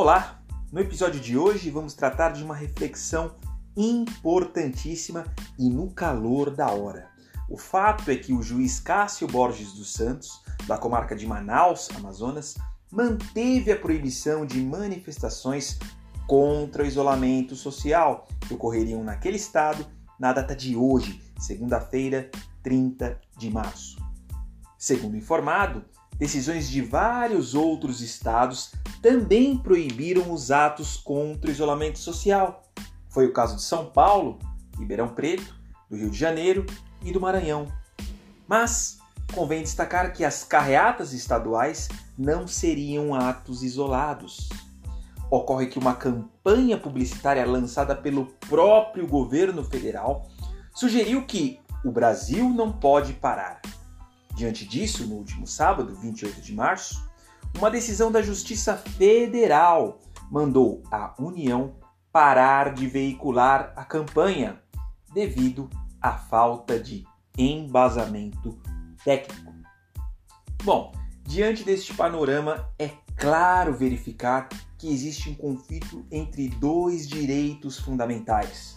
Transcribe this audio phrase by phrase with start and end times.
[0.00, 0.40] Olá!
[0.70, 3.34] No episódio de hoje vamos tratar de uma reflexão
[3.76, 5.24] importantíssima
[5.58, 7.08] e no calor da hora.
[7.50, 12.56] O fato é que o juiz Cássio Borges dos Santos, da comarca de Manaus, Amazonas,
[12.92, 15.80] manteve a proibição de manifestações
[16.28, 19.84] contra o isolamento social que ocorreriam naquele estado
[20.16, 22.30] na data de hoje, segunda-feira,
[22.62, 23.98] 30 de março.
[24.78, 25.84] Segundo informado,
[26.18, 32.62] decisões de vários outros estados também proibiram os atos contra o isolamento social.
[33.08, 34.38] Foi o caso de São Paulo,
[34.76, 35.54] Ribeirão Preto,
[35.88, 36.66] do Rio de Janeiro
[37.02, 37.72] e do Maranhão.
[38.46, 38.98] Mas
[39.32, 44.48] convém destacar que as carreatas estaduais não seriam atos isolados.
[45.30, 50.26] Ocorre que uma campanha publicitária lançada pelo próprio governo federal
[50.74, 53.60] sugeriu que o Brasil não pode parar.
[54.38, 57.04] Diante disso, no último sábado, 28 de março,
[57.58, 59.98] uma decisão da Justiça Federal
[60.30, 61.74] mandou a União
[62.12, 64.62] parar de veicular a campanha
[65.12, 65.68] devido
[66.00, 67.04] à falta de
[67.36, 68.56] embasamento
[69.04, 69.52] técnico.
[70.62, 70.92] Bom,
[71.24, 78.76] diante deste panorama, é claro verificar que existe um conflito entre dois direitos fundamentais.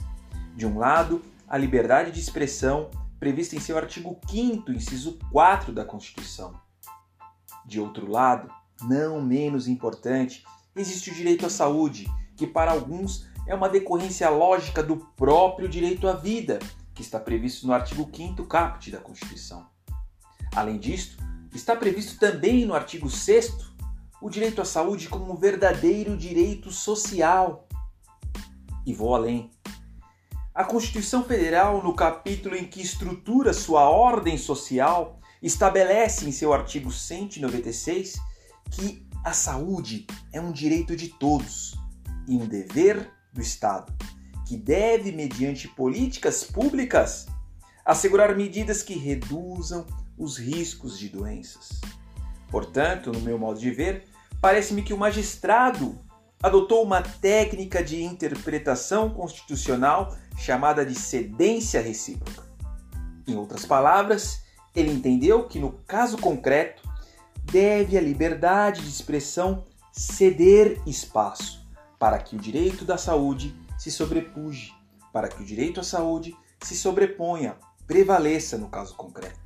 [0.55, 2.89] De um lado, a liberdade de expressão
[3.21, 6.59] prevista em seu artigo 5, inciso 4 da Constituição.
[7.63, 10.43] De outro lado, não menos importante,
[10.75, 16.07] existe o direito à saúde, que para alguns é uma decorrência lógica do próprio direito
[16.07, 16.57] à vida,
[16.95, 19.67] que está previsto no artigo 5 caput da Constituição.
[20.55, 23.55] Além disto, está previsto também no artigo 6
[24.19, 27.67] o direito à saúde como um verdadeiro direito social.
[28.83, 29.51] E vou além.
[30.53, 36.91] A Constituição Federal, no capítulo em que estrutura sua ordem social, estabelece em seu artigo
[36.91, 38.19] 196
[38.69, 41.75] que a saúde é um direito de todos
[42.27, 43.93] e um dever do Estado,
[44.45, 47.27] que deve, mediante políticas públicas,
[47.85, 51.79] assegurar medidas que reduzam os riscos de doenças.
[52.49, 54.03] Portanto, no meu modo de ver,
[54.41, 55.97] parece-me que o magistrado
[56.41, 62.43] adotou uma técnica de interpretação constitucional chamada de cedência recíproca.
[63.27, 64.41] Em outras palavras,
[64.75, 66.81] ele entendeu que no caso concreto
[67.43, 71.61] deve a liberdade de expressão ceder espaço
[71.99, 74.73] para que o direito da saúde se sobrepuje,
[75.13, 79.39] para que o direito à saúde se sobreponha, prevaleça no caso concreto.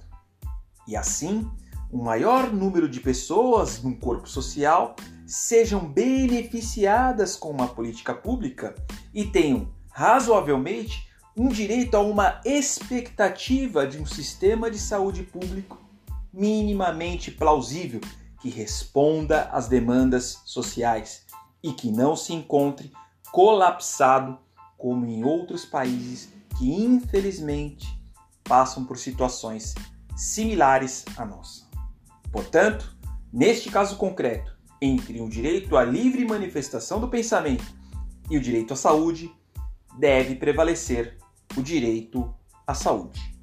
[0.87, 1.49] E assim,
[1.91, 4.95] um maior número de pessoas num corpo social
[5.25, 8.75] sejam beneficiadas com uma política pública
[9.13, 15.83] e tenham razoavelmente um direito a uma expectativa de um sistema de saúde público
[16.31, 18.01] minimamente plausível
[18.41, 21.25] que responda às demandas sociais
[21.63, 22.91] e que não se encontre
[23.31, 24.37] colapsado
[24.77, 27.87] como em outros países que infelizmente
[28.43, 29.73] passam por situações
[30.15, 31.65] similares à nossa.
[32.31, 32.95] Portanto,
[33.31, 37.65] neste caso concreto, entre o direito à livre manifestação do pensamento
[38.29, 39.31] e o direito à saúde,
[39.97, 41.17] deve prevalecer
[41.57, 42.33] o direito
[42.67, 43.34] à saúde.